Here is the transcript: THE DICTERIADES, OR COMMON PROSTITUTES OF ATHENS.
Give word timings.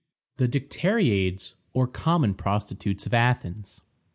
THE 0.37 0.47
DICTERIADES, 0.47 1.53
OR 1.73 1.85
COMMON 1.85 2.33
PROSTITUTES 2.33 3.05
OF 3.05 3.13
ATHENS. 3.13 3.81